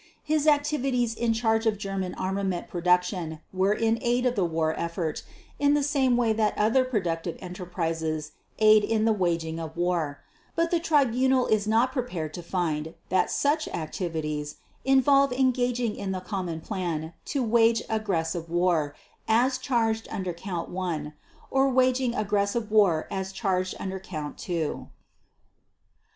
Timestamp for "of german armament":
1.67-2.67